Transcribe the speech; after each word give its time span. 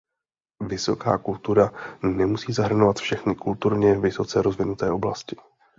Vysoká 0.67 1.17
kultura 1.17 1.71
nemusí 2.03 2.53
zahrnovat 2.53 2.97
všechny 2.99 3.35
kulturně 3.35 3.95
vysoce 3.97 4.41
rozvinuté 4.41 4.91
oblasti. 4.91 5.35